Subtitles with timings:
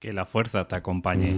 [0.00, 1.36] Que la fuerza te acompañe.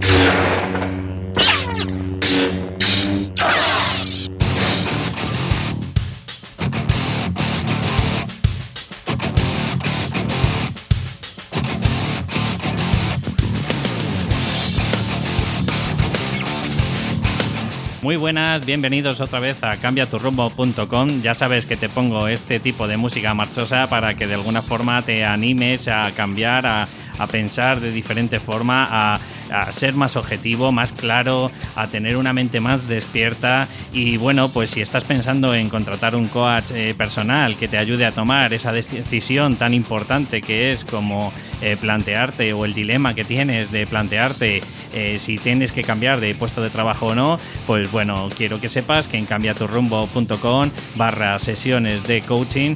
[18.01, 21.21] Muy buenas, bienvenidos otra vez a cambiaturrumbo.com.
[21.21, 25.01] Ya sabes que te pongo este tipo de música marchosa para que de alguna forma
[25.01, 26.87] te animes a cambiar, a,
[27.17, 29.19] a pensar de diferente forma, a,
[29.53, 33.67] a ser más objetivo, más claro, a tener una mente más despierta.
[33.93, 38.05] Y bueno, pues si estás pensando en contratar un coach eh, personal que te ayude
[38.05, 43.23] a tomar esa decisión tan importante que es como eh, plantearte o el dilema que
[43.23, 44.61] tienes de plantearte
[44.93, 48.69] eh, si tienes que cambiar de puesto de trabajo o no, pues bueno, quiero que
[48.69, 52.75] sepas que en cambiaturrumbo.com barra sesiones de coaching,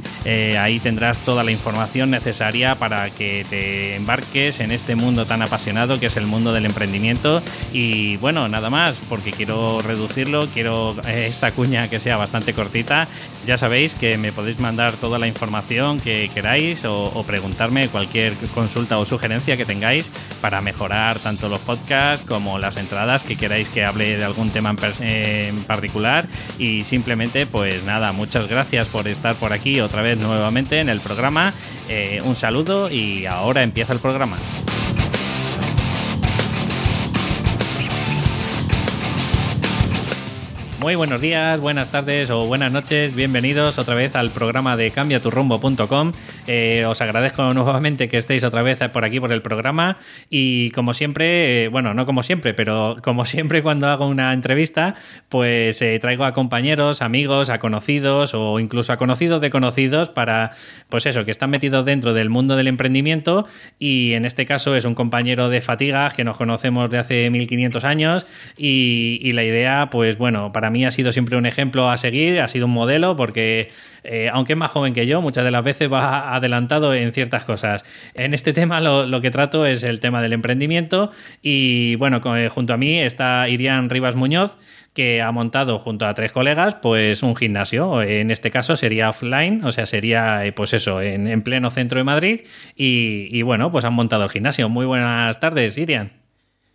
[0.59, 5.99] ahí tendrás toda la información necesaria para que te embarques en este mundo tan apasionado
[5.99, 7.41] que es el mundo del emprendimiento.
[7.73, 13.07] Y bueno, nada más, porque quiero reducirlo, quiero esta cuña que sea bastante cortita.
[13.45, 18.97] Ya sabéis que me podéis mandar toda la información que queráis o, preguntarme cualquier consulta
[18.97, 23.83] o sugerencia que tengáis para mejorar tanto los podcasts como las entradas que queráis que
[23.83, 26.27] hable de algún tema en, particular.
[26.59, 30.99] Y simplemente, pues nada, muchas gracias por estar por aquí otra vez nuevamente en el
[30.99, 31.53] programa.
[31.89, 34.37] Eh, un saludo y ahora empieza el programa.
[40.79, 43.15] Muy buenos días, buenas tardes o buenas noches.
[43.15, 46.11] Bienvenidos otra vez al programa de cambiaturrumbo.com.
[46.45, 49.97] Eh, os agradezco nuevamente que estéis otra vez por aquí por el programa.
[50.29, 54.93] Y como siempre, eh, bueno, no como siempre, pero como siempre cuando hago una entrevista,
[55.29, 60.51] pues eh, traigo a compañeros, amigos, a conocidos o incluso a conocidos de conocidos para,
[60.89, 63.47] pues eso, que están metidos dentro del mundo del emprendimiento.
[63.79, 67.83] Y en este caso es un compañero de fatiga que nos conocemos de hace 1500
[67.83, 68.27] años.
[68.55, 72.39] Y, y la idea, pues bueno, para mí ha sido siempre un ejemplo a seguir,
[72.39, 73.69] ha sido un modelo, porque
[74.03, 77.43] eh, aunque es más joven que yo, muchas de las veces va adelantado en ciertas
[77.43, 77.83] cosas.
[78.13, 81.11] En este tema lo, que trato es el tema del emprendimiento
[81.41, 84.57] y bueno, eh, junto a mí está Irian Rivas Muñoz,
[84.93, 88.01] que ha montado junto a tres colegas pues un gimnasio.
[88.01, 92.03] En este caso sería offline, o sea, sería eh, pues eso, en, pleno centro de
[92.03, 92.41] Madrid
[92.75, 94.69] y, y bueno, pues han montado el gimnasio.
[94.69, 96.11] Muy buenas tardes, Irian.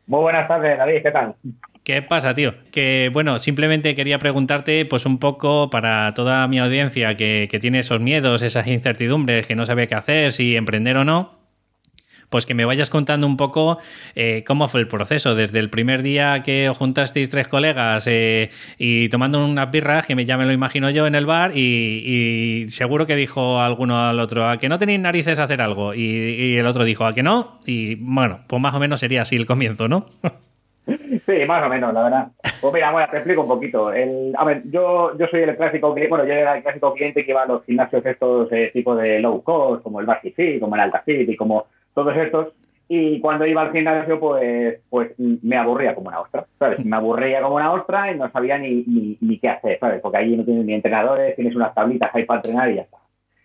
[0.07, 1.35] Muy buenas tardes, David, ¿qué tal?
[1.85, 2.55] ¿Qué pasa, tío?
[2.71, 8.01] Que bueno, simplemente quería preguntarte, pues un poco para toda mi audiencia que, tiene esos
[8.01, 11.41] miedos, esas incertidumbres, que no sabe qué hacer, si emprender o no,
[12.29, 13.79] pues que me vayas contando un poco
[14.15, 18.51] eh, cómo fue el proceso, desde el primer día que os juntasteis tres colegas eh,
[18.79, 23.09] y tomando unas birras, que ya me lo imagino yo en el bar, y, seguro
[23.09, 26.57] que dijo alguno al otro, a que no tenéis narices a hacer algo, y, y
[26.59, 29.47] el otro dijo, a que no, y bueno, pues más o menos sería así el
[29.47, 30.07] comienzo, ¿no?
[30.87, 32.29] Sí, más o menos, la verdad.
[32.61, 33.93] Pues mira, bueno, te explico un poquito.
[33.93, 37.25] El, a ver, yo, yo soy el clásico cliente, bueno, yo era el clásico cliente
[37.25, 40.61] que iba a los gimnasios estos eh, tipo de low cost, como el Basic Fit,
[40.61, 42.49] como el Alta Fit y como todos estos.
[42.89, 46.85] Y cuando iba al gimnasio, pues, pues me aburría como una ostra, ¿sabes?
[46.85, 50.01] Me aburría como una ostra y no sabía ni, ni, qué hacer, ¿sabes?
[50.01, 52.99] Porque allí no tienes ni entrenadores, tienes unas tablitas ahí para entrenar y ya está.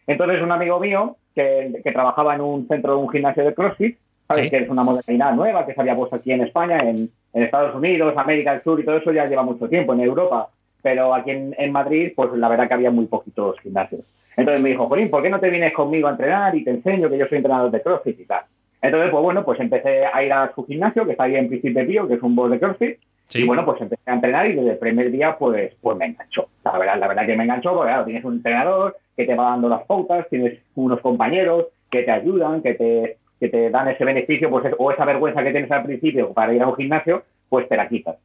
[0.05, 3.97] Entonces un amigo mío que, que trabajaba en un centro de un gimnasio de CrossFit,
[4.27, 4.49] ¿sabes?
[4.49, 7.75] Que es una modalidad nueva que se había puesto aquí en España, en, en Estados
[7.75, 10.49] Unidos, América del Sur y todo eso ya lleva mucho tiempo, en Europa,
[10.81, 14.01] pero aquí en, Madrid, pues la verdad que había muy poquitos gimnasios.
[14.35, 17.09] Entonces me dijo, Jolín, ¿por qué no te vienes conmigo a entrenar y te enseño
[17.09, 18.41] que yo soy entrenador de CrossFit y tal?
[18.81, 21.85] Entonces, pues bueno, pues empecé a ir a su gimnasio, que está ahí en Príncipe
[21.85, 22.99] Pío, que es un boss de CrossFit,
[23.33, 26.47] y bueno, pues empecé a entrenar y desde el primer día, pues, pues me enganchó.
[26.63, 29.49] La verdad, la verdad que me enganchó, porque claro, tienes un entrenador que te va
[29.49, 34.05] dando las pautas, tienes unos compañeros que te ayudan, que te, que te dan ese
[34.05, 37.67] beneficio, pues o esa vergüenza que tienes al principio para ir a un gimnasio, pues
[37.69, 38.17] te la quitas.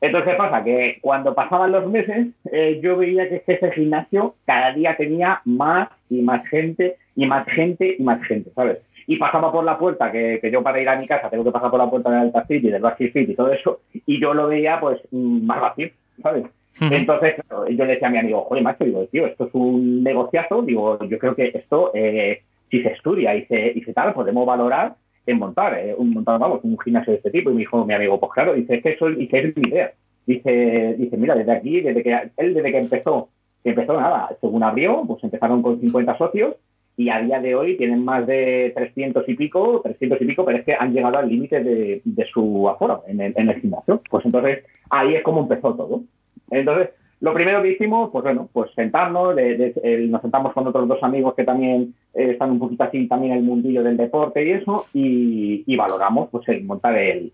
[0.00, 0.64] Entonces, ¿qué pasa?
[0.64, 5.88] Que cuando pasaban los meses, eh, yo veía que ese gimnasio cada día tenía más
[6.10, 8.78] y más gente, y más gente, y más gente, ¿sabes?
[9.06, 11.70] Y pasaba por la puerta, que, yo para ir a mi casa tengo que pasar
[11.70, 14.48] por la puerta del Alta City, del Basic City y todo eso, y yo lo
[14.48, 15.90] veía pues mm, más vacío,
[16.20, 16.44] ¿sabes?
[16.80, 17.36] Entonces,
[17.70, 20.98] yo le decía a mi amigo, joder, macho, digo, tío, esto es un negociazo, digo,
[21.04, 22.42] yo creo que esto, eh,
[22.72, 24.96] si se estudia y se, y se tal, podemos valorar
[25.26, 27.50] en montar, eh, un montar, vamos, un gimnasio de este tipo.
[27.50, 29.92] Y me dijo mi amigo, pues claro, dice, es que eso dice, es mi idea.
[30.26, 33.28] Dice, dice, mira, desde aquí, desde que él desde que empezó,
[33.62, 36.54] que empezó nada, según abrió, pues empezaron con 50 socios
[36.96, 40.58] y a día de hoy tienen más de 300 y pico, 300 y pico, pero
[40.58, 44.00] es que han llegado al límite de, de, su aforo en el gimnasio.
[44.08, 46.04] Pues entonces ahí es como empezó todo.
[46.50, 46.90] Entonces,
[47.22, 51.44] lo primero que hicimos, pues bueno, pues sentarnos, nos sentamos con otros dos amigos que
[51.44, 55.76] también eh, están un poquito así también en el mundillo del deporte y eso, y,
[55.76, 57.32] valoramos pues el montar el,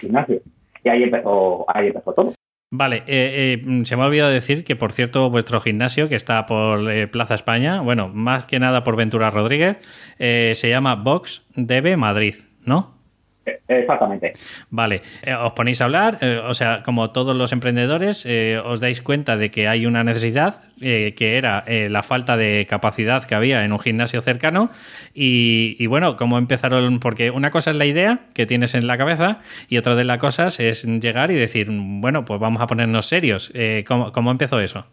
[0.00, 0.42] gimnasio.
[0.84, 2.34] Y ahí empezó, ahí empezó todo.
[2.70, 6.46] Vale, eh, eh, se me ha olvidado decir que, por cierto, vuestro gimnasio, que está
[6.46, 6.80] por
[7.10, 9.78] Plaza España, bueno, más que nada por Ventura Rodríguez,
[10.18, 12.95] se llama Box DB Madrid, ¿no?
[13.68, 14.32] Exactamente.
[14.70, 18.80] Vale, eh, os ponéis a hablar, eh, o sea, como todos los emprendedores, eh, os
[18.80, 23.64] dais cuenta de que hay una necesidad, que era la falta de capacidad que había
[23.64, 24.70] en un gimnasio cercano,
[25.14, 27.00] y, bueno, ¿cómo empezaron?
[27.00, 30.18] Porque una cosa es la idea que tienes en la cabeza, y otra de las
[30.18, 33.52] cosas es llegar y decir, bueno, pues vamos a ponernos serios.
[33.86, 34.86] ¿cómo, ¿Cómo empezó eso?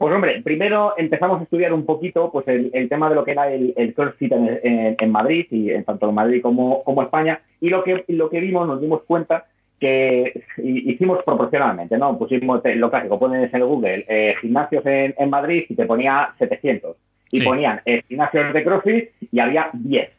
[0.00, 3.52] Pues hombre, primero empezamos a estudiar un poquito pues el, tema de lo que era
[3.52, 7.84] el, el CrossFit en, Madrid, y en tanto en Madrid como, como España, y lo
[7.84, 9.44] que, lo que vimos, nos dimos cuenta
[9.78, 12.16] que hicimos proporcionalmente, ¿no?
[12.16, 16.96] Pusimos lo clásico, pones en Google eh, gimnasios en, Madrid y te ponía 700.
[17.32, 20.10] Y ponían eh, gimnasios de CrossFit y había 10,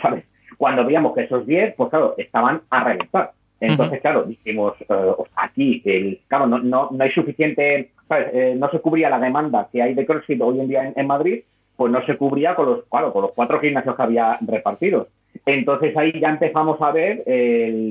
[0.00, 0.24] ¿sabes?
[0.56, 3.32] Cuando veíamos que esos 10, pues claro, estaban a reventar.
[3.60, 8.80] Entonces, claro, dijimos, eh, aquí, el, claro, no, no, no hay suficiente eh, no se
[8.80, 11.40] cubría la demanda que hay de CrossFit hoy en día en, Madrid,
[11.76, 15.08] pues no se cubría con los, con los cuatro gimnasios que había repartidos.
[15.44, 17.24] Entonces ahí ya empezamos a ver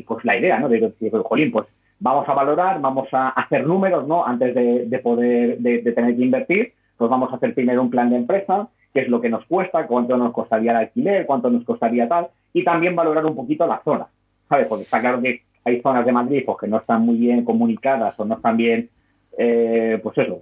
[0.08, 0.70] pues la idea, ¿no?
[0.70, 1.68] De decir, jolín, pues
[2.00, 4.26] vamos a valorar, vamos a hacer números, ¿no?
[4.26, 8.18] Antes de, poder, de, tener que invertir, pues vamos a hacer primero un plan de
[8.18, 12.08] empresa, qué es lo que nos cuesta, cuánto nos costaría el alquiler, cuánto nos costaría
[12.08, 14.08] tal, y también valorar un poquito la zona,
[14.50, 14.68] ¿sabes?
[14.68, 18.18] Porque está claro que hay zonas de Madrid pues, que no están muy bien comunicadas
[18.20, 18.90] o no están bien
[19.38, 20.40] eh, pues eso,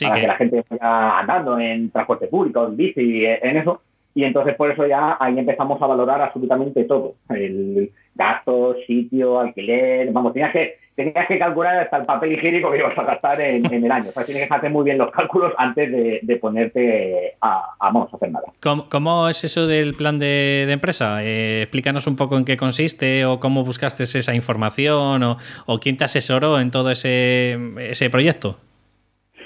[0.00, 0.26] para que...
[0.26, 3.82] la gente vaya andando en transporte público, en bici, en eso.
[4.14, 7.14] Y entonces por eso ya ahí empezamos a valorar absolutamente todo.
[7.28, 12.78] El gasto, sitio, alquiler, vamos, tenías que, tenías que calcular hasta el papel higiénico que
[12.78, 14.10] ibas a gastar en, el año.
[14.10, 18.16] O sea, tienes que hacer muy bien los cálculos antes de, ponerte a, vamos, a
[18.16, 18.46] hacer nada.
[18.88, 21.24] ¿Cómo, es eso del plan de, empresa?
[21.24, 25.96] Eh, explícanos un poco en qué consiste o cómo buscaste esa información o, o quién
[25.96, 28.58] te asesoró en todo ese, ese proyecto.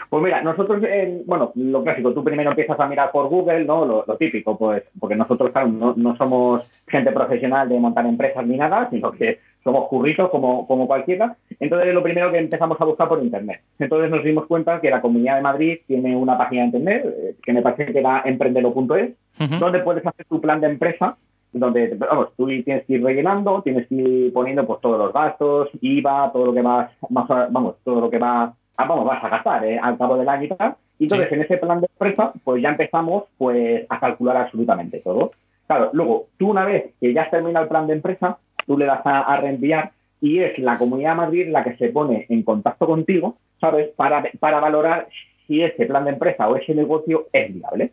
[0.08, 0.80] Pues mira, nosotros,
[1.26, 3.84] bueno, lo clásico, tú primero empiezas a mirar por Google, ¿no?
[3.84, 8.88] Lo, típico, pues, porque nosotros, claro, no, somos gente profesional de montar empresas ni nada,
[8.90, 11.36] sino que somos curritos como, como cualquiera.
[11.60, 13.60] Entonces, lo primero que empezamos a buscar por Internet.
[13.78, 17.36] Entonces nos dimos cuenta que la Comunidad de Madrid tiene una página de Internet, eh,
[17.42, 19.10] que me parece que era emprendelo.es,
[19.60, 21.16] donde puedes hacer tu plan de empresa
[21.52, 25.70] donde vamos, tú tienes que ir rellenando, tienes que ir poniendo pues todos los gastos,
[25.80, 29.64] IVA, todo lo que vas, vamos, todo lo que va ah, vamos, vas a gastar
[29.64, 30.76] eh, al cabo del año y tal.
[30.98, 35.32] Y entonces en ese plan de empresa, pues ya empezamos pues a calcular absolutamente todo.
[35.66, 38.86] Claro, luego, tú una vez que ya has terminado el plan de empresa, tú le
[38.86, 42.86] das a, reenviar y es la Comunidad de Madrid la que se pone en contacto
[42.86, 43.88] contigo, ¿sabes?
[43.94, 45.08] Para, para valorar
[45.46, 47.92] si ese plan de empresa o ese negocio es viable.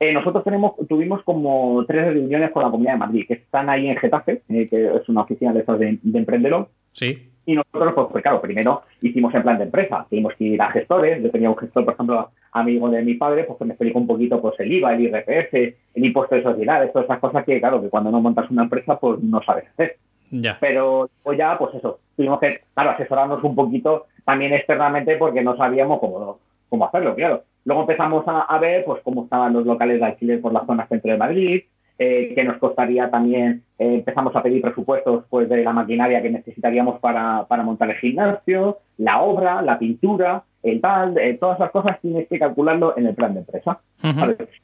[0.00, 3.88] Eh, nosotros tenemos, tuvimos como tres reuniones con la Comunidad de Madrid, que están ahí
[3.88, 6.68] en Getafe, eh, que es una oficina de de, de emprendedor.
[6.92, 7.30] Sí.
[7.48, 10.70] Y nosotros, pues, pues, claro, primero hicimos el plan de empresa, tuvimos que ir a
[10.70, 14.00] gestores, yo tenía un gestor, por ejemplo, amigo de mi padre, pues que me explicó
[14.00, 17.60] un poquito pues el IVA, el IRPF, el impuesto de sociedades, todas esas cosas que,
[17.60, 19.96] claro, que cuando no montas una empresa, pues no sabes hacer.
[20.32, 20.58] Ya.
[20.60, 25.56] Pero pues ya, pues eso, tuvimos que, claro, asesorarnos un poquito también externamente porque no
[25.56, 27.44] sabíamos cómo, cómo hacerlo, claro.
[27.66, 30.86] Luego empezamos a, a ver pues cómo estaban los locales de alquiler por la zona
[30.86, 31.62] centro de Madrid,
[31.98, 36.28] eh, que nos costaría también, eh, empezamos a pedir presupuestos pues, de la maquinaria que
[36.28, 41.98] necesitaríamos para, montar el gimnasio, la obra, la pintura, el tal, eh, todas las cosas
[42.02, 43.80] tienes que calcularlo en el plan de empresa.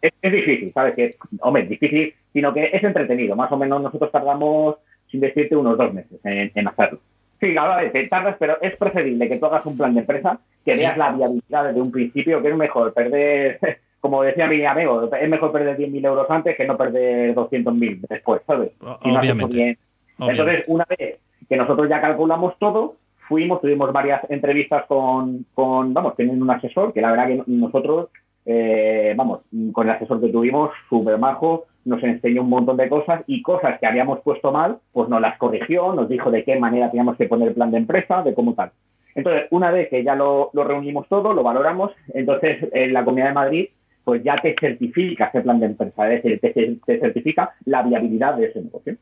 [0.02, 0.94] es, difícil, ¿sabes?
[0.94, 3.34] Que, hombre, difícil, sino que es entretenido.
[3.34, 4.76] Más o menos nosotros tardamos,
[5.10, 7.00] sin decirte, unos dos meses en, hacerlo.
[7.42, 10.76] Sí, ahora te tardas, pero es preferible que tú hagas un plan de empresa, que
[10.76, 13.58] veas la viabilidad desde un principio, que es mejor perder
[14.00, 18.42] como decía mi amigo, es mejor perder 10.000 euros antes que no perder 200.000 después,
[18.46, 18.72] ¿sabes?
[18.80, 19.78] Obviamente.
[20.18, 21.18] Entonces, una vez
[21.48, 22.96] que nosotros ya calculamos todo,
[23.28, 28.08] fuimos, tuvimos varias entrevistas con, con vamos, tienen un asesor, que la verdad que nosotros,
[28.44, 29.40] eh, vamos,
[29.72, 33.78] con el asesor que tuvimos, súper majo, nos enseñó un montón de cosas y cosas
[33.78, 37.26] que habíamos puesto mal, pues nos las corrigió, nos dijo de qué manera teníamos que
[37.26, 38.72] poner el plan de empresa, de cómo tal.
[39.14, 43.28] Entonces, una vez que ya lo, lo reunimos todo, lo valoramos, entonces en la Comunidad
[43.28, 43.68] de Madrid
[44.04, 48.46] pues ya te certifica ese plan de empresa, es decir, te, certifica la viabilidad de
[48.46, 48.96] ese negocio.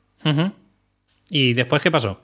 [1.30, 2.20] ¿Y después qué pasó?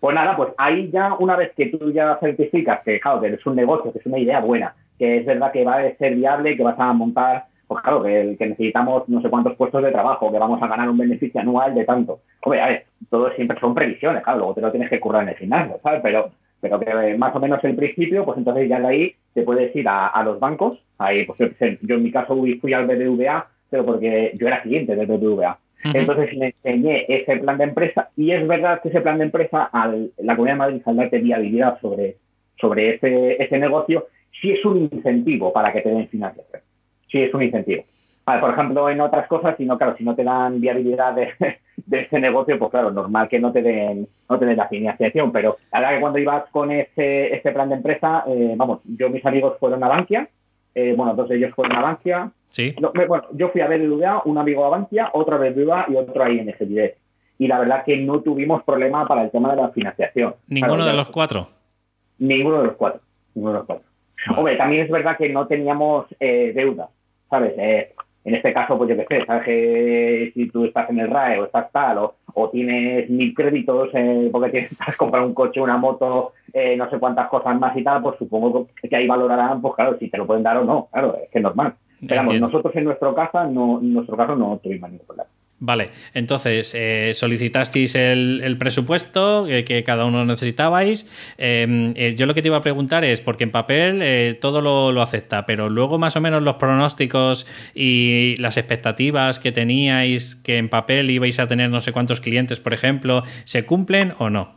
[0.00, 3.46] Pues nada, pues ahí ya una vez que tú ya certificas que, claro, que es
[3.46, 6.56] un negocio, que es una idea buena, que es verdad que va a ser viable,
[6.56, 10.32] que vas a montar, pues claro, que, que necesitamos no sé cuántos puestos de trabajo,
[10.32, 12.20] que vamos a ganar un beneficio anual de tanto.
[12.42, 15.30] Hombre, a ver, todo siempre son previsiones, claro, luego te lo tienes que currar en
[15.30, 16.00] el gimnasio, ¿sabes?
[16.02, 19.74] Pero pero que más o menos el principio, pues entonces ya de ahí te puedes
[19.76, 20.82] ir a, los bancos.
[20.98, 25.06] Ahí, pues yo, en mi caso fui al BBVA, pero porque yo era cliente del
[25.06, 25.58] BBVA.
[25.94, 29.64] Entonces me enseñé ese plan de empresa y es verdad que ese plan de empresa,
[29.64, 32.16] al, la Comunidad de Madrid al darte viabilidad sobre,
[32.60, 34.08] sobre ese, ese negocio,
[34.40, 36.62] sí es un incentivo para que te den financiación.
[37.10, 37.84] Sí es un incentivo.
[38.24, 41.30] por ejemplo, en otras cosas, si no, claro, si no te dan viabilidad de,
[41.86, 45.32] de ese negocio, pues claro, normal que no te den, no te den la financiación,
[45.32, 49.08] pero la verdad que cuando ibas con ese, este plan de empresa, eh, vamos, yo
[49.08, 50.28] mis amigos fueron a Bankia,
[50.74, 52.74] eh, bueno, dos de ellos fueron a Bankia, sí.
[53.08, 56.30] bueno, yo fui a BBVA, un amigo a Bankia, otro a BBVA y otro a
[56.30, 56.54] ING
[57.38, 60.34] Y la verdad que no tuvimos problema para el tema de la financiación.
[60.46, 61.48] ¿Ninguno de los cuatro?
[62.18, 63.00] Ninguno de los cuatro.
[63.34, 63.87] Ninguno de los cuatro.
[64.36, 66.88] Hombre, también es verdad que no teníamos eh, deuda,
[67.30, 67.54] ¿sabes?
[68.28, 71.40] en este caso, pues yo qué sé, sabes que si tú estás en el RAE
[71.40, 75.78] o estás tal, o, tienes mil créditos eh, porque tienes que comprar un coche, una
[75.78, 79.74] moto, eh, no sé cuántas cosas más y tal, pues supongo que ahí valorarán, pues
[79.74, 81.74] claro, si te lo pueden dar o no, claro, es que es normal.
[82.06, 85.30] Pero nosotros en nuestro caso no, en nuestro caso no tuvimos ningún problema.
[85.60, 91.08] Vale, entonces eh, solicitasteis el, presupuesto que, cada uno necesitabais.
[91.36, 94.60] Em, eh, yo lo que te iba a preguntar es, porque en papel eh, todo
[94.60, 100.58] lo, acepta, pero luego más o menos los pronósticos y las expectativas que teníais, que
[100.58, 104.54] en papel ibais a tener no sé cuántos clientes, por ejemplo, ¿se cumplen o no?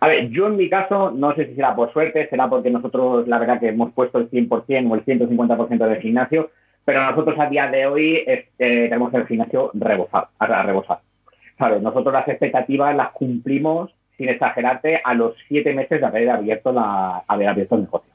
[0.00, 3.26] A ver, yo en mi caso, no sé si será por suerte, será porque nosotros
[3.26, 6.50] la verdad que hemos puesto el 100% o el 150% del gimnasio,
[6.84, 11.00] pero nosotros a día de hoy este, tenemos el gimnasio rebosado, a rebosar.
[11.58, 11.80] ¿Sabes?
[11.80, 17.22] Nosotros las expectativas las cumplimos, sin exagerarte, a los siete meses de haber abierto, la,
[17.26, 18.12] haber abierto el negocio.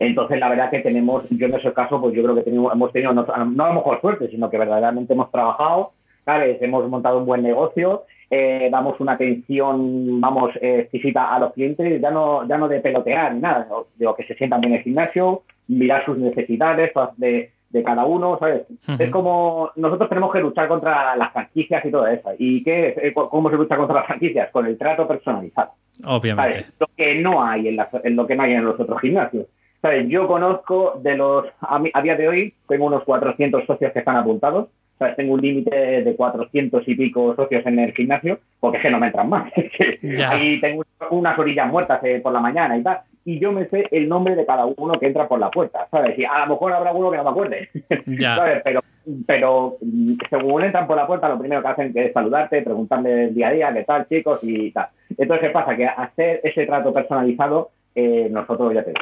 [0.00, 2.92] Entonces, la verdad que tenemos, yo en ese caso, pues yo creo que tenemos, hemos
[2.92, 5.92] tenido, no, a lo mejor suerte, sino que verdaderamente hemos trabajado,
[6.24, 6.60] ¿sabes?
[6.62, 12.10] Hemos montado un buen negocio, eh, damos una atención, vamos, eh, a los clientes, ya
[12.10, 15.42] no, ya no de pelotear ni nada, de que se sientan bien en el gimnasio,
[15.68, 18.62] mirar sus necesidades, de de cada uno, ¿sabes?
[18.98, 22.30] Es como nosotros tenemos que luchar contra las franquicias y todo eso.
[22.38, 24.50] ¿Y qué eh, ¿Cómo se lucha contra las franquicias?
[24.50, 25.72] Con el trato personalizado.
[26.04, 26.66] Obviamente.
[26.78, 29.46] Lo que no hay en, lo que no hay en los otros gimnasios.
[29.82, 30.08] ¿Sabes?
[30.08, 34.68] Yo conozco de los, a, día de hoy, tengo unos 400 socios que están apuntados.
[34.98, 35.14] ¿sabes?
[35.14, 38.98] Tengo un límite de 400 y pico socios en el gimnasio, porque es que no
[38.98, 39.52] me entran más.
[40.28, 43.86] Ahí tengo unas orillas muertas eh, por la mañana y tal y yo me sé
[43.90, 46.18] el nombre de cada uno que entra por la puerta, ¿sabes?
[46.18, 47.68] Y a lo mejor habrá uno que no me acuerde,
[48.18, 48.62] ¿sabes?
[48.64, 48.80] Pero,
[49.26, 53.34] pero mm, según entran por la puerta, lo primero que hacen es saludarte, preguntarle el
[53.34, 54.88] día a día, qué tal, chicos, y tal.
[55.10, 55.76] Entonces, ¿qué pasa?
[55.76, 58.94] Que hacer ese trato personalizado eh, nosotros ya te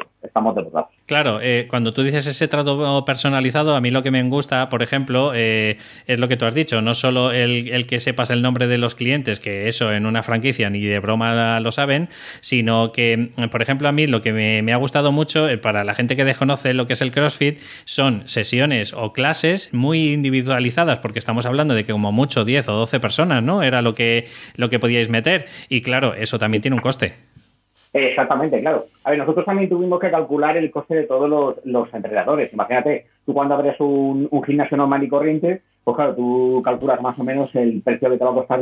[0.55, 0.89] depurados.
[1.05, 4.83] Claro, eh, cuando tú dices ese trato personalizado, a mí lo que me gusta, por
[4.83, 8.67] ejemplo, eh, es lo que tú has dicho, no solo el, que sepas el nombre
[8.67, 12.09] de los clientes, que eso en una franquicia ni de broma lo saben,
[12.41, 16.17] sino que, por ejemplo, a mí lo que me, ha gustado mucho, para la gente
[16.17, 21.45] que desconoce lo que es el CrossFit, son sesiones o clases muy individualizadas, porque estamos
[21.45, 23.63] hablando de que como mucho 10 o 12 personas, ¿no?
[23.63, 25.47] Era lo que, lo que podíais meter.
[25.69, 27.26] Y claro, eso también tiene un coste.
[27.97, 28.85] Exactamente, claro.
[29.03, 32.53] A ver, nosotros también tuvimos que calcular el coste de todos los, entrenadores.
[32.53, 37.23] Imagínate, tú cuando abres un, gimnasio normal y corriente, pues claro, tú calculas más o
[37.23, 38.61] menos el precio que te va a costar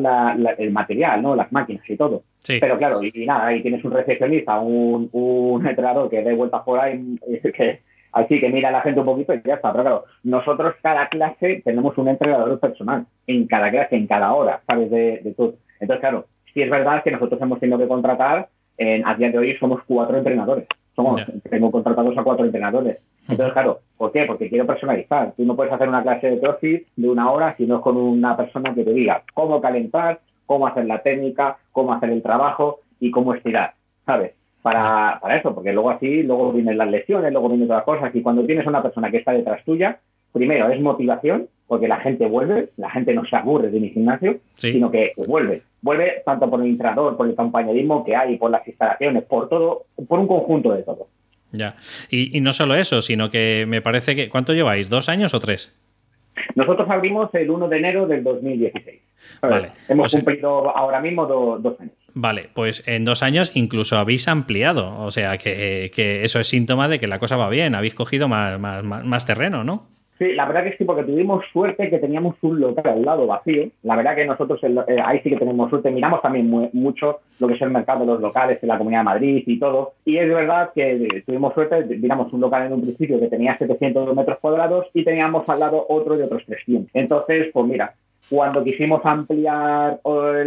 [0.58, 1.36] el material, ¿no?
[1.36, 2.24] Las máquinas y todo.
[2.48, 7.20] Pero claro, y, nada, ahí tienes un recepcionista, un, entrenador que dé vueltas por ahí,
[7.42, 9.72] que así que mira a la gente un poquito y ya está.
[9.74, 14.62] Pero claro, nosotros cada clase tenemos un entrenador personal, en cada clase, en cada hora,
[14.66, 14.90] ¿sabes?
[14.90, 15.56] De, de todo.
[15.80, 19.38] Entonces, claro, sí es verdad que nosotros hemos tenido que contratar en, a día de
[19.38, 20.68] hoy somos cuatro entrenadores.
[20.96, 22.98] Somos, tengo contratados a cuatro entrenadores.
[23.28, 24.26] Entonces, claro, ¿por qué?
[24.26, 25.34] Porque quiero personalizar.
[25.36, 27.98] Tú no puedes hacer una clase de CrossFit de una hora si no es con
[27.98, 32.80] una persona que te diga cómo calentar, cómo hacer la técnica, cómo hacer el trabajo
[33.00, 33.74] y cómo estirar,
[34.06, 34.34] ¿sabes?
[34.62, 38.16] Para, para eso, porque luego así, luego vienen las lesiones, luego vienen otras cosas.
[38.16, 40.00] Y cuando tienes una persona que está detrás tuya,
[40.32, 44.40] primero es motivación, porque la gente vuelve, la gente no se aburre de mi gimnasio,
[44.56, 48.68] sino que vuelve vuelve tanto por el entrenador, por el compañerismo que hay, por las
[48.68, 51.08] instalaciones, por todo, por un conjunto de todo.
[51.52, 51.76] Ya.
[52.10, 54.28] Y, no solo eso, sino que me parece que.
[54.28, 54.90] ¿Cuánto lleváis?
[54.90, 55.72] ¿Dos años o tres?
[56.56, 59.00] Nosotros abrimos el 1 de enero del 2016.
[59.42, 59.72] Vale.
[59.88, 61.94] Hemos cumplido ahora mismo dos años.
[62.16, 65.00] Vale, pues en dos años incluso habéis ampliado.
[65.00, 65.92] O sea que,
[66.24, 67.76] eso es síntoma de que la cosa va bien.
[67.76, 69.95] Habéis cogido más, más, más terreno, ¿no?
[70.18, 73.70] Sí, la verdad que sí, porque tuvimos suerte que teníamos un local al lado vacío.
[73.84, 75.92] La verdad que nosotros eh, ahí sí que tenemos suerte.
[75.92, 79.06] Miramos también mucho lo que es el mercado de los locales en la Comunidad de
[79.06, 79.96] Madrid y todo.
[80.06, 84.16] Y es verdad que tuvimos suerte, miramos un local en un principio que tenía 700
[84.16, 86.92] metros cuadrados y teníamos al lado otro de otros 300.
[86.94, 87.96] Entonces, pues mira,
[88.30, 90.00] Cuando quisimos ampliar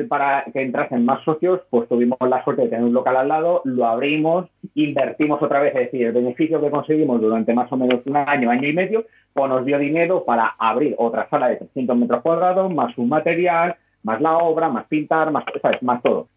[0.09, 3.63] para que entrasen más socios, pues tuvimos la suerte de tener un local al lado,
[3.65, 8.01] lo abrimos, invertimos otra vez, es decir, el beneficio que conseguimos durante más o menos
[8.05, 11.97] un año, año y medio, pues nos dio dinero para abrir otra sala de 300
[11.97, 15.45] metros cuadrados, más un material, más la obra, más pintar, más,
[15.83, 16.29] más todo.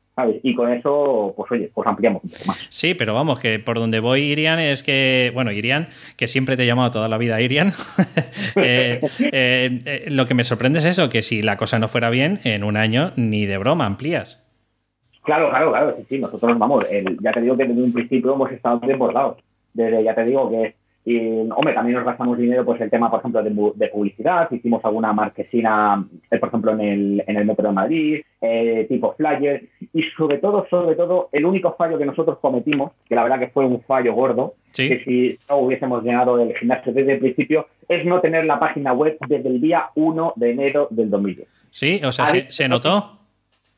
[0.44, 2.58] Y con eso, pues oye, pues ampliamos un poco más.
[2.70, 5.88] Sí, pero vamos, que por donde voy, Irian, es que, bueno, Irian,
[6.18, 7.74] que siempre te he llamado toda la vida Irian,
[8.56, 12.10] eh, eh, eh, lo que me sorprende es eso, que si la cosa no fuera
[12.10, 14.44] bien, en un año ni de broma amplías.
[15.24, 16.86] Claro, claro, claro, sí, sí, nosotros vamos,
[17.22, 19.38] ya te digo que desde un principio hemos estado desbordados.
[19.74, 23.20] Desde, ya te digo que y, hombre, también nos gastamos dinero, pues el tema, por
[23.20, 27.74] ejemplo, de, publicidad, hicimos alguna marquesina, eh, por ejemplo, en el, en el Metro de
[27.74, 32.92] Madrid, eh, tipo flyer, y sobre todo, sobre todo, el único fallo que nosotros cometimos,
[33.10, 36.94] que la verdad que fue un fallo gordo, que si no hubiésemos llenado el gimnasio
[36.94, 40.88] desde el principio, es no tener la página web desde el día 1 de enero
[40.92, 41.48] del 2010.
[41.72, 43.18] Sí, o sea, ¿se, ¿se notó?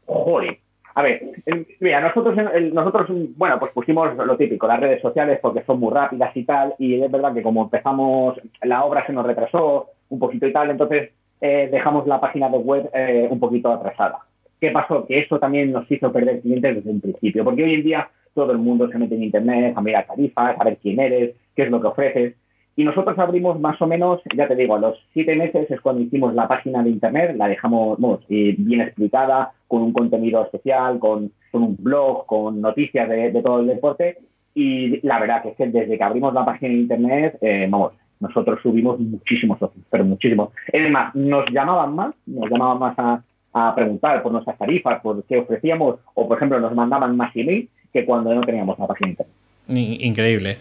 [0.06, 0.60] Joder,
[0.96, 1.44] a ver,
[1.80, 2.36] mira, nosotros,
[2.72, 6.76] nosotros, bueno, pues pusimos lo típico, las redes sociales porque son muy rápidas y tal,
[6.78, 10.70] y es verdad que como empezamos, la obra se nos retrasó un poquito y tal,
[10.70, 11.10] entonces
[11.42, 14.20] eh, dejamos la página de web eh, un poquito atrasada.
[14.60, 15.06] ¿Qué pasó?
[15.08, 18.52] Que eso también nos hizo perder clientes desde un principio, porque hoy en día todo
[18.52, 21.72] el mundo se mete en internet a mirar tarifas, a ver quién eres, qué es
[21.72, 22.34] lo que ofreces,
[22.76, 26.02] y nosotros abrimos más o menos, ya te digo, a los siete meses es cuando
[26.02, 31.76] hicimos la página de internet, la dejamos bien explicada, con un contenido especial, con, un
[31.80, 34.20] blog, con noticias de, todo el deporte.
[34.54, 37.94] Y la verdad que es que desde que abrimos la página de internet, eh, vamos,
[38.20, 40.50] nosotros subimos muchísimos socios, pero muchísimos.
[40.72, 45.24] Es más, nos llamaban más, nos llamaban más a, a preguntar por nuestras tarifas, por
[45.24, 49.08] qué ofrecíamos, o por ejemplo nos mandaban más email que cuando no teníamos la página
[49.08, 50.02] de internet.
[50.04, 50.58] Increíble.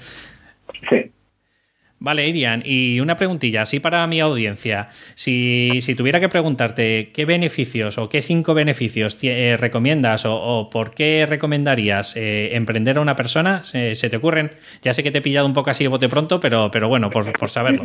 [0.88, 1.12] Sí.
[2.04, 4.88] Vale, Irian, y una preguntilla, así para mi audiencia.
[5.14, 11.26] Si, tuviera que preguntarte qué beneficios o qué cinco beneficios eh, recomiendas o, por qué
[11.28, 14.50] recomendarías eh, emprender a una persona, ¿se, te ocurren?
[14.82, 17.08] Ya sé que te he pillado un poco así de bote pronto, pero, pero bueno,
[17.08, 17.84] por, saberlo.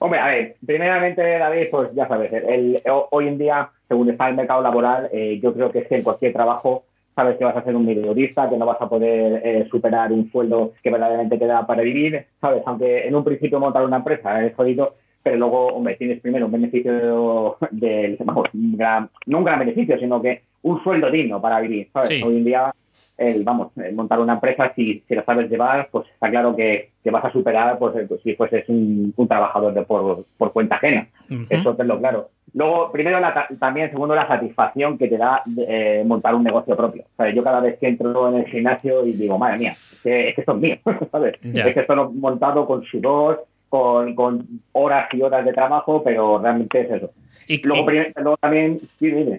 [0.00, 4.34] Hombre, a ver, primeramente, David, pues ya sabes, el, hoy en día, según está el
[4.34, 6.82] mercado laboral, eh, yo creo que es que en cualquier trabajo
[7.18, 10.30] sabes que vas a ser un periodista, que no vas a poder eh, superar un
[10.30, 14.44] sueldo que verdaderamente te da para vivir, sabes, aunque en un principio montar una empresa
[14.44, 19.98] es jodido, pero luego, hombre, tienes primero un beneficio del, vamos, no un gran beneficio,
[19.98, 22.22] sino que un sueldo digno para vivir, ¿sabes?
[22.22, 22.72] Hoy en día,
[23.16, 27.24] el, vamos, montar una empresa, si, si la sabes llevar, pues está claro que, vas
[27.24, 31.08] a superar pues, si fueses un, trabajador de por, cuenta ajena.
[31.50, 32.30] Eso te lo claro.
[32.58, 33.20] Luego, primero,
[33.60, 37.04] también, segundo, la satisfacción que te da eh, montar un negocio propio.
[37.32, 40.54] yo cada vez que entro en el gimnasio y digo, madre mía, es que, esto
[40.54, 40.76] es mío,
[41.54, 46.02] Es que esto lo he montado con sudor, con, con horas y horas de trabajo,
[46.02, 47.12] pero realmente es eso.
[47.46, 48.80] Y luego, también,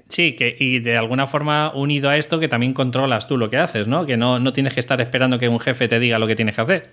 [0.07, 3.57] sí, que y de alguna forma unido a esto que también controlas tú lo que
[3.57, 4.05] haces, ¿no?
[4.05, 6.55] Que no, no tienes que estar esperando que un jefe te diga lo que tienes
[6.55, 6.89] que hacer.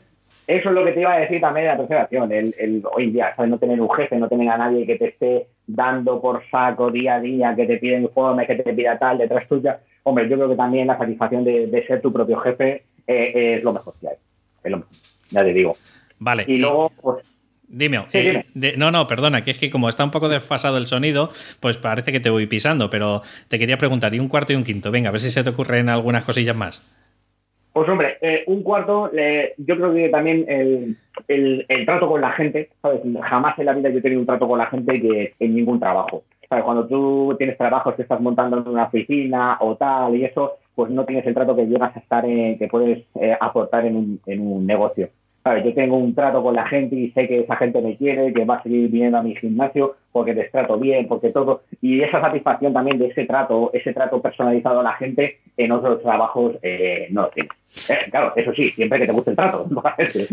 [0.47, 3.05] Eso es lo que te iba a decir también de la tercera acción, el, hoy
[3.05, 3.51] en día, ¿sabes?
[3.51, 7.17] No tener un jefe, no tener a nadie que te esté dando por saco día
[7.17, 9.81] a día, que te pide informes, que te pida tal detrás tuya.
[10.05, 13.73] Hombre, yo creo que también la satisfacción de, ser tu propio jefe eh, es lo
[13.73, 14.17] mejor que hay.
[14.63, 14.93] Es lo mejor,
[15.31, 15.77] ya te digo.
[16.21, 16.45] Vale.
[16.47, 17.25] Y, luego, pues...
[17.69, 18.45] Dime, eh,
[18.77, 22.13] no, no, perdona, que es que como está un poco desfasado el sonido, pues parece
[22.13, 24.93] que te voy pisando, pero te quería preguntar, ¿y un cuarto y un quinto?
[24.93, 26.83] Venga, a ver si se te ocurren algunas cosillas más.
[27.77, 29.11] Pues hombre, eh, un cuarto,
[29.59, 30.47] yo creo que también
[31.29, 33.03] el, trato con la gente, ¿sabes?
[33.21, 35.79] Jamás en la vida yo he tenido un trato con la gente que en ningún
[35.79, 36.25] trabajo.
[36.49, 40.91] Cuando tú tienes trabajos que estás montando en una oficina o tal y eso, pues
[40.91, 44.21] no tienes el trato que llegas a estar en, que puedes eh, aportar en un,
[44.25, 45.11] en un negocio.
[45.63, 48.47] Yo tengo un trato con la gente y sé que esa gente me quiere, que
[48.47, 51.65] va a seguir viniendo a mi gimnasio porque les trato bien, porque todo.
[51.83, 56.01] Y esa satisfacción también de ese trato, ese trato personalizado a la gente, en otros
[56.01, 57.53] trabajos eh, no lo tienes.
[57.89, 59.69] Eh, claro, eso sí, siempre que te guste el trato.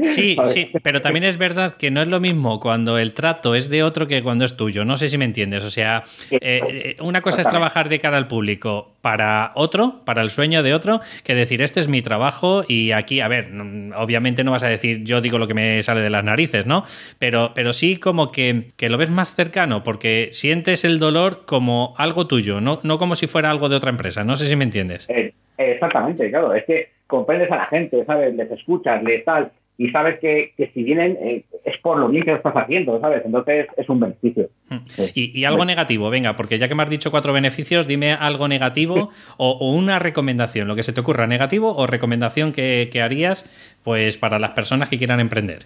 [0.03, 3.69] Sí, sí, pero también es verdad que no es lo mismo cuando el trato es
[3.69, 4.85] de otro que cuando es tuyo.
[4.85, 5.63] No sé si me entiendes.
[5.63, 10.29] O sea, eh, una cosa es trabajar de cara al público para otro, para el
[10.29, 13.51] sueño de otro, que decir, este es mi trabajo y aquí, a ver,
[13.97, 16.85] obviamente no vas a decir yo digo lo que me sale de las narices, ¿no?
[17.19, 21.95] Pero, pero sí como que, que lo ves más cercano porque sientes el dolor como
[21.97, 24.23] algo tuyo, no, no como si fuera algo de otra empresa.
[24.23, 25.09] No sé si me entiendes.
[25.09, 26.53] Eh, exactamente, claro.
[26.53, 28.35] Es que comprendes a la gente, ¿sabes?
[28.35, 32.31] Les escuchas, les tal, y sabes que, si vienen eh, es por lo bien que
[32.31, 33.23] lo estás haciendo, ¿sabes?
[33.25, 34.49] Entonces es un beneficio.
[34.69, 34.77] Hmm.
[35.15, 39.09] Y, algo negativo, venga, porque ya que me has dicho cuatro beneficios, dime algo negativo
[39.37, 43.49] o, una recomendación, lo que se te ocurra, negativo o recomendación que, harías
[43.83, 45.63] pues para las personas que quieran emprender.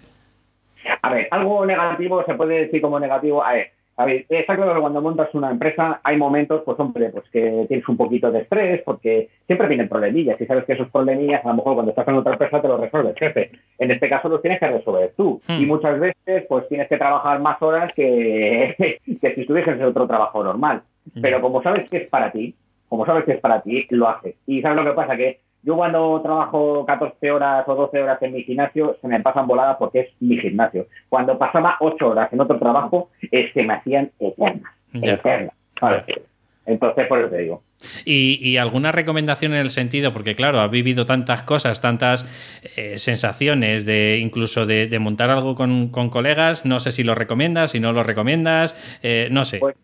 [1.02, 3.44] A ver, algo negativo se puede decir como negativo.
[3.44, 3.72] A ver,
[4.06, 7.96] Está claro que cuando montas una empresa hay momentos, pues hombre, pues que tienes un
[7.96, 11.74] poquito de estrés, porque siempre vienen problemillas, y sabes que esos problemillas a lo mejor
[11.74, 13.50] cuando estás en otra empresa te los resuelve el jefe.
[13.76, 15.40] En este caso los tienes que resolver tú.
[15.48, 15.60] Hmm.
[15.60, 20.06] Y muchas veces pues tienes que trabajar más horas que, que si estuvieses en otro
[20.06, 20.82] trabajo normal.
[21.20, 22.54] Pero como sabes que es para ti,
[22.88, 24.36] como sabes que es para ti, lo haces.
[24.46, 28.32] Y sabes lo que pasa, que yo cuando trabajo 14 horas o 12 horas en
[28.32, 30.86] mi gimnasio, se me pasan voladas porque es mi gimnasio.
[31.08, 34.72] Cuando pasaba 8 horas en otro trabajo, es que me hacían eternas.
[34.94, 35.54] Eternas.
[36.64, 37.62] Entonces, por eso te digo.
[38.04, 42.28] Y, alguna recomendación en el sentido, porque claro, has vivido tantas cosas, tantas
[42.76, 47.80] eh, sensaciones de incluso de, montar algo con, colegas, no sé si lo recomiendas, si
[47.80, 49.58] no lo recomiendas, eh, no sé.
[49.58, 49.76] Pues,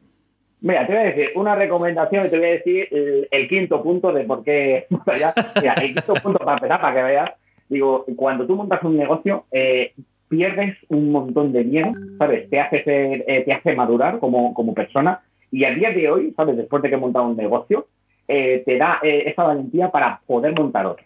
[0.61, 2.89] Mira, te voy a decir una recomendación y te voy a decir
[3.31, 4.87] el, quinto punto de por qué...
[5.13, 5.35] Mira,
[5.75, 7.31] el quinto punto para empezar, para que veas,
[7.69, 9.93] digo, cuando tú montas un negocio, eh,
[10.29, 12.49] pierdes un montón de miedo, ¿sabes?
[12.49, 16.57] Te hace, eh, te hace madurar como, como persona y a día de hoy, ¿sabes?
[16.57, 17.87] Después de que he montado un negocio,
[18.27, 21.05] eh, te da esa valentía para poder montar otro.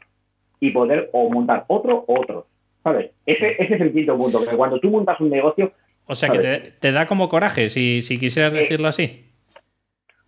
[0.60, 2.46] Y poder o montar otro o otro.
[2.82, 3.10] ¿Sabes?
[3.26, 5.72] Ese, ese es el quinto punto, que cuando tú montas un negocio...
[6.06, 9.27] O sea, que te, da como coraje, si, si quisieras decirlo así.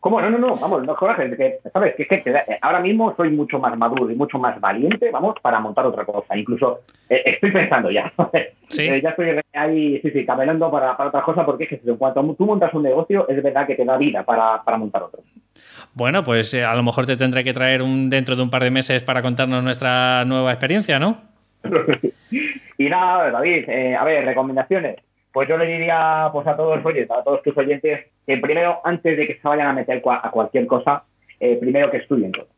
[0.00, 0.18] ¿Cómo?
[0.18, 1.94] No, no, no, vamos, no coraje, que, ¿sabes?
[1.94, 5.84] Que, que, ahora mismo soy mucho más maduro y mucho más valiente, vamos, para montar
[5.84, 6.34] otra cosa.
[6.38, 8.10] Incluso eh, estoy pensando ya.
[8.70, 8.88] ¿Sí?
[8.88, 11.96] Eh, ya estoy ahí, sí, sí, caminando para, para otra cosa, porque es que en
[11.96, 15.22] cuanto tú montas un negocio, es verdad que te da vida para, montar otro.
[15.92, 18.64] Bueno, pues eh, a lo mejor te tendré que traer un dentro de un par
[18.64, 21.18] de meses para contarnos nuestra nueva experiencia, ¿no?
[22.78, 24.96] y nada, David, a ver, recomendaciones.
[25.32, 29.16] Pues yo le diría pues a todos, oye, a todos tus oyentes, que primero, antes
[29.16, 31.04] de que se vayan a meter a cualquier cosa,
[31.38, 32.48] eh, primero que estudien todo,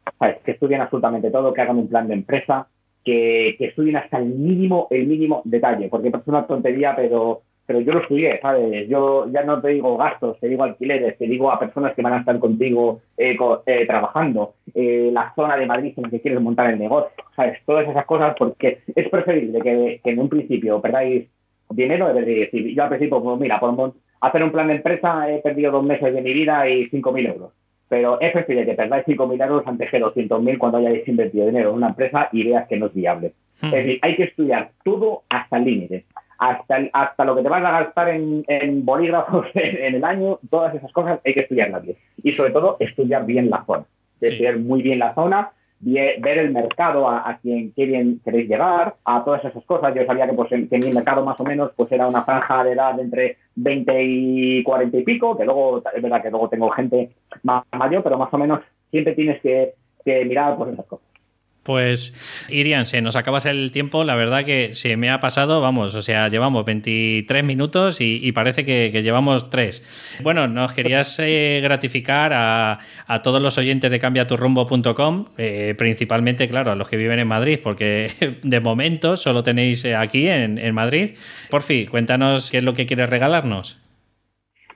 [0.44, 2.66] que estudien absolutamente todo, que hagan un plan de empresa,
[3.04, 7.92] que, estudien hasta el mínimo, el mínimo detalle, porque es una tontería, pero pero yo
[7.92, 8.88] lo estudié, ¿sabes?
[8.88, 12.12] Yo ya no te digo gastos, te digo alquileres, te digo a personas que van
[12.12, 16.70] a estar contigo eh, eh, trabajando, la zona de Madrid en la que quieres montar
[16.70, 17.60] el negocio, ¿sabes?
[17.64, 21.28] Todas esas cosas, porque es preferible que, que en un principio perdáis
[21.74, 25.38] dinero, es decir, yo al principio, pues mira, por hacer un plan de empresa he
[25.38, 27.52] perdido dos meses de mi vida y 5.000 euros.
[27.88, 31.76] Pero es preferible que perdáis 5.000 euros antes que 200.000 cuando hayáis invertido dinero en
[31.76, 33.34] una empresa y veas que no es viable.
[33.60, 33.66] Hmm.
[33.66, 36.06] Es decir, hay que estudiar todo hasta el límite.
[36.38, 40.90] Hasta, hasta lo que te vas a gastar en, bolígrafos en, el año, todas esas
[40.92, 41.96] cosas hay que estudiarlas bien.
[42.22, 43.84] Y sobre todo, estudiar bien la zona.
[44.20, 45.52] Estudiar muy bien la zona
[45.82, 49.94] ver el mercado a, quien quieren, queréis llegar, a todas esas cosas.
[49.94, 52.72] Yo sabía que, pues, en, mi mercado más o menos pues era una franja de
[52.72, 57.10] edad entre 20 y 40 y pico, que luego, es verdad que luego tengo gente
[57.42, 61.11] más mayor, pero más o menos siempre tienes que, que mirar pues esas cosas.
[61.62, 62.12] Pues
[62.48, 66.02] Irian, se nos acabas el tiempo, la verdad que se me ha pasado, vamos, o
[66.02, 70.18] sea, llevamos 23 minutos y, parece que, llevamos 3.
[70.22, 72.78] Bueno, nos querías eh, gratificar a,
[73.22, 78.10] todos los oyentes de cambiaturrumbo.com, eh, principalmente, claro, a los que viven en Madrid, porque
[78.42, 81.14] de momento solo tenéis eh, aquí en, en Madrid.
[81.48, 83.78] Por fin, cuéntanos qué es lo que quieres regalarnos.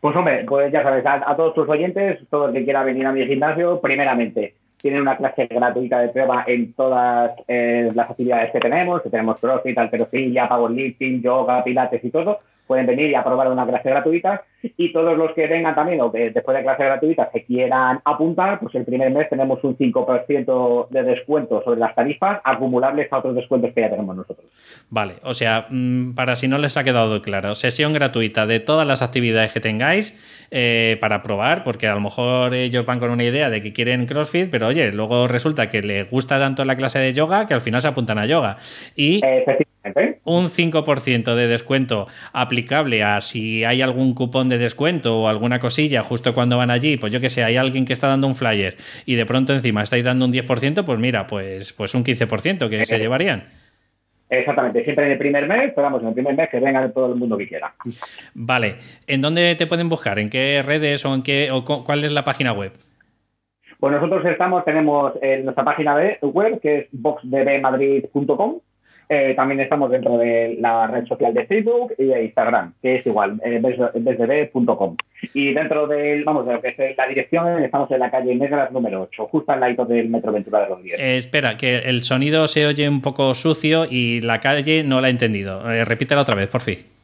[0.01, 3.07] Pues hombre, pues ya sabes, a, a todos tus oyentes, todo el que quiera venir
[3.07, 8.51] a mi gimnasio, primeramente, tienen una clase gratuita de prueba en todas eh, las actividades
[8.53, 13.51] que tenemos, que tenemos crossfit, alterofilia, powerlifting, yoga, pilates y todo, pueden venir y aprobar
[13.51, 14.45] una clase gratuita
[14.77, 18.59] y todos los que vengan también o que después de clase gratuita se quieran apuntar,
[18.61, 23.35] pues el primer mes tenemos un 5% de descuento sobre las tarifas acumulables a otros
[23.35, 24.47] descuentos que ya tenemos nosotros.
[24.89, 28.87] Vale, o sea, mm, para si no les ha quedado claro, sesión gratuita de todas
[28.87, 30.19] las actividades que tengáis
[30.51, 34.07] eh, para probar, porque a lo mejor ellos van con una idea de que quieren
[34.07, 37.61] CrossFit, pero oye, luego resulta que les gusta tanto la clase de yoga que al
[37.61, 38.59] final se apuntan a yoga.
[38.95, 39.21] Y
[40.25, 42.09] un 5% de descuento
[42.57, 46.97] aplicable a si hay algún cupón de descuento o alguna cosilla justo cuando van allí,
[46.97, 49.83] pues yo que sé, hay alguien que está dando un flyer y de pronto encima
[49.83, 53.45] estáis dando un 10%, pues mira, pues, pues un 15% que se llevarían.
[54.31, 57.13] Exactamente, siempre en el primer mes, pero vamos, en el primer mes que venga todo
[57.13, 57.75] el mundo que quiera.
[58.33, 60.19] Vale, ¿en dónde te pueden buscar?
[60.19, 62.73] ¿En qué redes o en qué o cuál es la página web?
[63.79, 68.61] Pues nosotros estamos, tenemos en nuestra página web, que es boxdbmadrid.com,
[69.09, 73.07] eh, también estamos dentro de la red social de Facebook y de Instagram, que es
[73.07, 74.97] igual, eh, besdb.com.
[75.33, 79.53] Y dentro del, vamos, de la dirección, estamos en la calle Negras número 8, justo
[79.53, 80.99] al lado del Metro Ventura de Rodríguez.
[81.01, 85.09] Eh, espera, que el sonido se oye un poco sucio y la calle no la
[85.09, 85.63] he entendido.
[85.85, 86.96] repítela otra vez, por fin.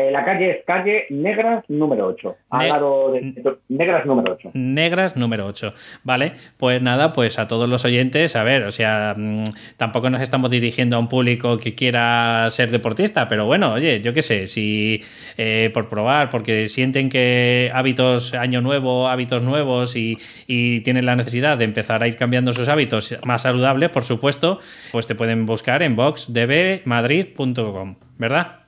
[0.00, 3.34] Eh, la calle es calle Negras número 8, al lado de
[3.68, 4.50] Negras número 8.
[4.54, 5.74] Negras número 8.
[6.04, 9.44] Vale, pues nada, pues a todos los oyentes, a ver, o sea, mm,
[9.76, 14.14] tampoco nos estamos dirigiendo a un público que quiera ser deportista, pero bueno, oye, yo
[14.14, 15.02] qué sé, si
[15.36, 21.16] eh, por probar, porque sienten que hábitos, año nuevo, hábitos nuevos y, y tienen la
[21.16, 24.60] necesidad de empezar a ir cambiando sus hábitos más saludables, por supuesto,
[24.92, 28.59] pues te pueden buscar en boxdbmadrid.com, ¿verdad?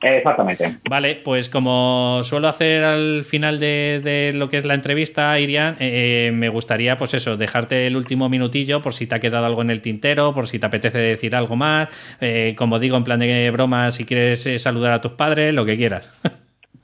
[0.00, 0.78] Exactamente.
[0.88, 6.28] Vale, pues como suelo hacer al final de, lo que es la entrevista, Irian, eh,
[6.28, 9.62] eh, me gustaría, pues eso, dejarte el último minutillo por si te ha quedado algo
[9.62, 11.88] en el tintero, por si te apetece decir algo más.
[12.20, 15.76] Eh, como digo, en plan de broma, si quieres saludar a tus padres, lo que
[15.76, 16.10] quieras.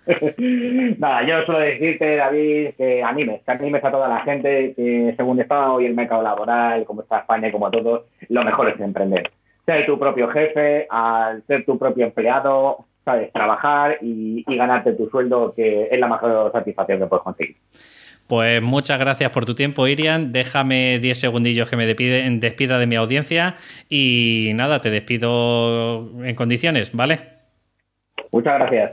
[0.99, 5.41] Nada, yo suelo decirte, David, que animes, que animes a toda la gente, que según
[5.41, 9.31] está hoy el mercado laboral, como está España y como todo, lo mejor es emprender.
[9.65, 15.53] Ser tu propio jefe, al ser tu propio empleado, sabes, trabajar y, ganarte tu sueldo,
[15.55, 17.57] que es la mejor satisfacción que puedes conseguir.
[18.27, 20.33] Pues muchas gracias por tu tiempo, Irian.
[20.33, 23.57] Déjame 10 segundillos que me despida de mi audiencia
[23.91, 27.34] y nada, te despido en condiciones, ¿vale?
[28.31, 28.93] Muchas gracias.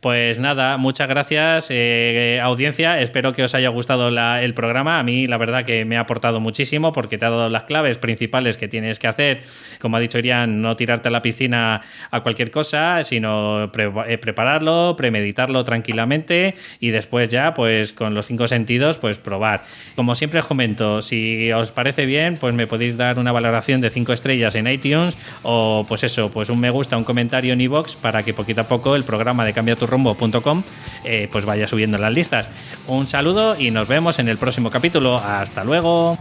[0.00, 3.00] Pues nada, muchas gracias, eh, audiencia.
[3.00, 4.98] Espero que os haya gustado el programa.
[4.98, 7.98] A mí, la verdad, que me ha aportado muchísimo porque te ha dado las claves
[7.98, 9.42] principales que tienes que hacer.
[9.80, 14.94] Como ha dicho Irian, no tirarte a la piscina a cualquier cosa, sino eh, prepararlo,
[14.96, 19.64] premeditarlo tranquilamente y después ya, pues con los cinco sentidos, pues probar.
[19.96, 23.90] Como siempre os comento, si os parece bien, pues me podéis dar una valoración de
[23.90, 27.96] cinco estrellas en iTunes o, pues eso, pues un me gusta, un comentario en iBox
[27.96, 30.62] para que poquito a poco el programa de cambiaturrumbo.com
[31.04, 32.48] eh, pues vaya subiendo las listas.
[32.86, 35.18] Un saludo y nos vemos en el próximo capítulo.
[35.18, 36.18] Hasta luego.